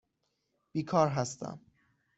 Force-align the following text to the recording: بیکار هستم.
بیکار 0.71 1.07
هستم. 1.09 1.61